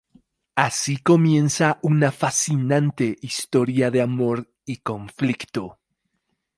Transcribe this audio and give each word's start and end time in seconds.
Así 0.55 0.97
comienza 0.97 1.77
una 1.83 2.11
fascinante 2.11 3.17
historia 3.21 3.91
de 3.91 4.01
amor 4.01 4.51
y 4.65 4.77
conflicto. 4.77 5.77